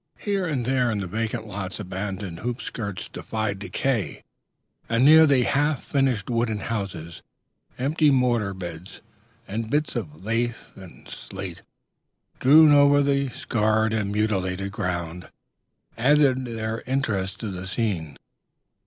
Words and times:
Here 0.17 0.47
and 0.47 0.65
there 0.65 0.89
in 0.89 0.99
the 0.99 1.05
vacant 1.05 1.45
lots 1.45 1.79
abandoned 1.79 2.39
hoop 2.39 2.59
skirts 2.59 3.07
defied 3.07 3.59
decay; 3.59 4.23
and 4.89 5.05
near 5.05 5.27
the 5.27 5.43
half 5.43 5.83
finished 5.83 6.27
wooden 6.27 6.57
houses, 6.57 7.21
empty 7.77 8.09
mortar 8.09 8.55
beds, 8.55 9.01
and 9.47 9.69
bits 9.69 9.95
of 9.95 10.25
lath 10.25 10.71
and 10.75 11.07
slate 11.07 11.61
strewn 12.37 12.71
over 12.71 13.03
the 13.03 13.29
scarred 13.29 13.93
and 13.93 14.11
mutilated 14.11 14.71
ground, 14.71 15.29
added 15.99 16.45
their 16.45 16.81
interest 16.87 17.39
to 17.41 17.49
the 17.51 17.67
scene.... 17.67 18.17